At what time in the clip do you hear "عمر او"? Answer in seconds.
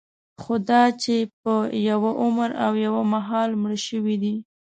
2.21-2.71